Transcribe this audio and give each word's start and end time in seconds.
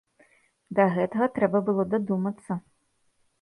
Да 0.79 0.87
гэтага 0.95 1.27
трэба 1.35 1.61
было 1.67 1.85
дадумацца. 1.93 2.59